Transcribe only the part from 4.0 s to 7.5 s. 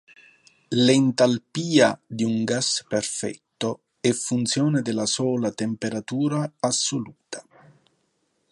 funzione della sola temperatura assoluta.